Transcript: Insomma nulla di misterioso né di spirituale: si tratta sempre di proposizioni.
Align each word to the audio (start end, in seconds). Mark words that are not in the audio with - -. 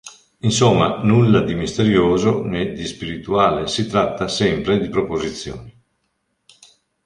Insomma 0.39 1.03
nulla 1.03 1.41
di 1.41 1.53
misterioso 1.53 2.41
né 2.43 2.71
di 2.71 2.87
spirituale: 2.87 3.67
si 3.67 3.85
tratta 3.85 4.27
sempre 4.27 4.79
di 4.79 4.89
proposizioni. 4.89 5.79